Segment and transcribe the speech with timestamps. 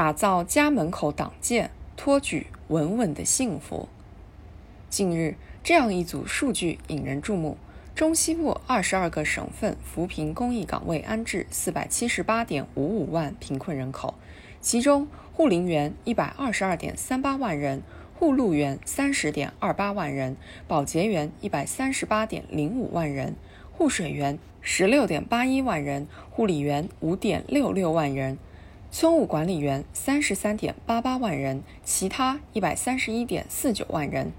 [0.00, 3.86] 打造家门口党建，托举稳稳的幸福。
[4.88, 7.58] 近日，这样一组数据引人注目：
[7.94, 14.14] 中西部二十二个省份扶贫公益岗位安置四百七十八点五五万贫困人口，
[14.62, 17.82] 其中护林员一百二十二点三八万人。
[18.18, 20.34] 护路员三十点二八万人，
[20.66, 23.36] 保洁员一百三十八点零五万人，
[23.72, 28.38] 护水员十六点八一万人，护理员五点六六万人，
[28.92, 34.32] 村务管理员三十三点八八万人，其他一百三十一点四九万人。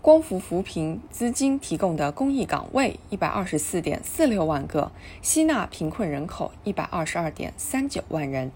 [0.00, 8.52] 光伏扶贫资金提供的公益岗位一百二十四点四六万个，吸纳贫困人口一百二十二点三九万人。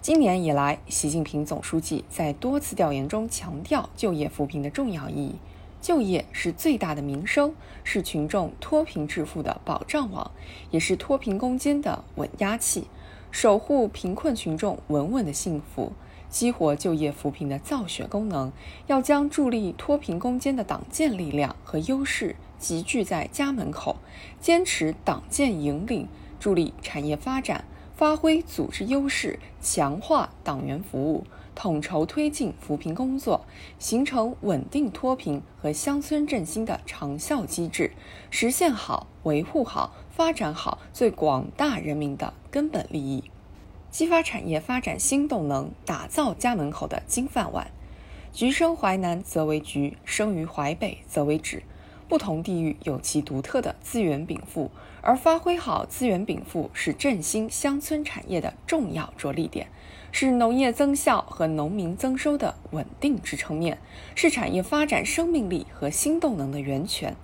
[0.00, 5.34] 今年以来，习近平总书记在多次调研中强调就业扶贫的重要意义。
[5.80, 7.52] 就业是最大的民生，
[7.82, 10.30] 是群众脱贫致富的保障网，
[10.70, 12.86] 也是脱贫攻坚的稳压器。
[13.30, 15.92] 守护贫困群众稳稳的幸福，
[16.28, 18.52] 激活就业扶贫的造血功能，
[18.86, 23.96] 要将助力脱贫攻坚的党建力量和优势集聚在家门口，
[24.40, 26.08] 坚持党建引领，
[26.40, 27.64] 助力产业发展。
[27.94, 31.24] 发挥组织优势，强化党员服务，
[31.56, 33.44] 统筹推进扶贫工作，
[33.80, 37.90] 形成稳定脱贫和乡村振兴的长效机制，
[38.30, 43.22] 实现好、维护好、发展好最广大人民的根本利益，
[43.88, 47.70] 激发产业发展新动能，打造家门口的金饭碗。
[48.32, 51.62] 橘生淮南则为橘，生于淮北则为枳。
[52.08, 59.68] 不同地域有其独特的资源禀赋，而发挥好资源禀赋是振兴乡村产业的重要着力点，
[60.10, 63.78] 是农业增效和农民增收的稳定支撑面，
[64.16, 67.14] 是产业发展生命力和新动能的源泉。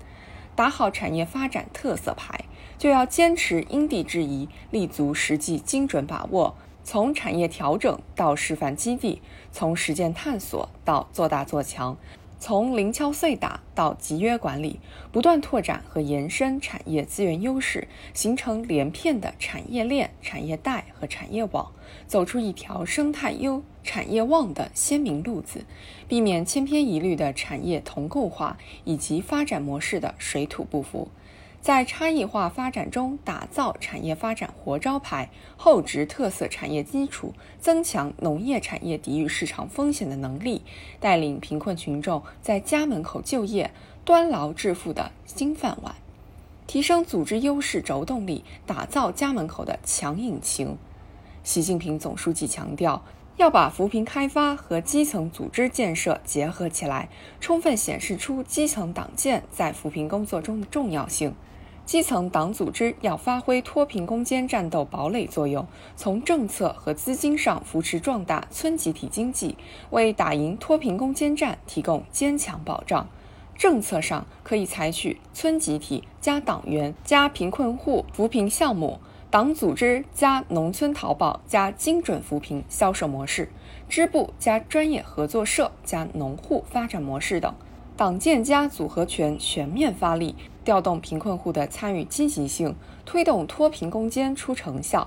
[0.54, 2.44] 打好产业发展特色牌，
[2.76, 6.54] 就要坚持因地制宜，立足实际，精准把握。
[6.82, 11.96] 从产业调整到示范基地，从实践探索到做大做强。
[12.38, 14.78] 从零敲碎打到集约管理，
[15.10, 21.72] 不断拓展和延伸产业资源优势，形成连片的产业链、产业带和产业网，
[22.06, 25.64] 走出一条生态优、产业旺的鲜明路子，
[26.06, 31.08] 避免千篇一律的产业同构化以及发展模式的水土不服。
[31.64, 40.60] 在差异化发展中打造产业发展活招牌、厚植特色产业基础，增强农业产业抵御市场风险的能力，
[41.00, 43.70] 带领贫困群众在家门口就业、
[44.04, 45.94] 端牢致富的新饭碗，
[46.66, 50.76] 提升组织优势轴动力，打造家门口的强引擎。
[51.44, 53.02] 习近平总书记强调，
[53.38, 57.08] 要把扶贫开发和基层组织建设结合起来，
[57.40, 61.34] 充分显示出基层党建在扶贫工作中的重要性。
[61.84, 69.56] 基层党组织要发挥脱贫攻坚战斗堡垒作用，从政策和资金上扶持壮大村集体经济，
[69.90, 73.06] 为打赢脱贫攻坚战提供坚强保障。
[73.56, 78.98] 政策上可以采取村集体加党员加贫困户扶贫项目，
[79.30, 83.52] 党组织加农村淘宝加精准扶贫销售模式，
[83.88, 87.54] 支部加专业合作社加农户发展模式等。
[87.96, 90.34] 党建加组合拳全面发力，
[90.64, 95.06] 调动贫困户的参与积极性，推动脱贫攻坚出成效。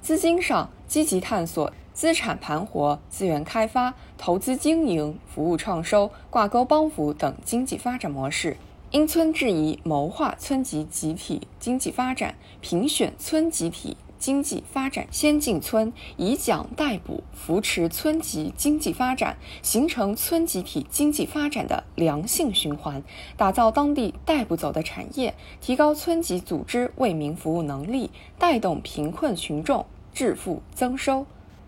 [0.00, 8.56] 资金上积极探索资产盘活、资源开发、投资经营、服务创收、挂钩帮扶等经济发展模式，
[8.92, 13.96] 因村制宜谋划村级集体经济发展，评选村集体。
[14.18, 23.02] 经济发展先进村，以奖代补，扶持村级经济发展，形成村集体经济发展的良性循环，
[23.36, 31.26] 打造当地带不走的产业，提高村级组织为民服务能力，带动贫困群众致富增收，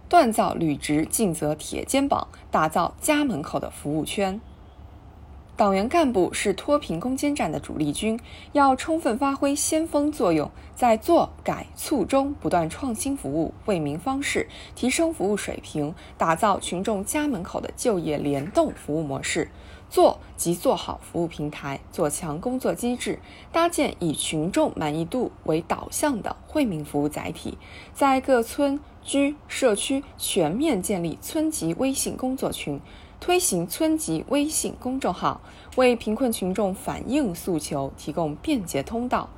[0.09, 4.41] 锻造履职尽责铁肩膀，打造家门口的服务圈。
[5.61, 8.19] 党员干部是脱贫攻坚战的主力军，
[8.53, 19.51] 要充分发挥先锋作用，在做改促中不断创新服务、为民方式，提升服务水平，打造群众家门口的就业联动服务模式。
[19.91, 23.19] 做即做好服务平台，做强工作机制，
[23.53, 27.59] 搭建以群众满意度为导向的惠民服务载体，
[27.93, 32.81] 在各村居社区全面建立村级微信工作群。
[33.21, 35.43] 推行村级微信公众号，
[35.77, 39.29] 为贫困群众反映诉求提供便捷通道；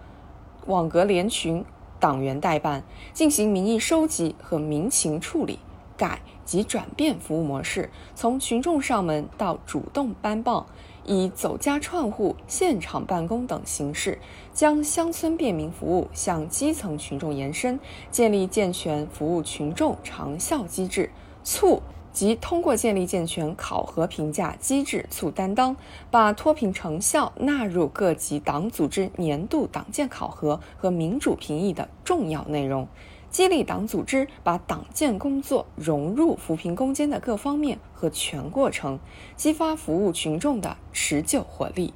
[0.66, 1.64] 网格联群，
[1.98, 5.58] 党员代办，进行民意收集和民情处理。
[5.96, 10.66] 改及转变服务模式，从群众上门到主动搬报，
[11.04, 14.18] 以走家串户、现场办公等形式，
[14.52, 17.78] 将乡村便民服务向基层群众延伸，
[18.10, 21.10] 建立健全服务群众长效机制。
[21.44, 21.82] 促
[22.12, 25.74] 即通过建立健全考核评价机制，促担当，
[26.10, 32.86] 把脱贫成效纳入各级党组织年度党建考核和民主评议的重要内容，
[33.32, 38.98] 激励党组织把党建工作融入扶贫攻坚的各方面和全过程，
[39.36, 41.94] 激发服务群众的持久活力。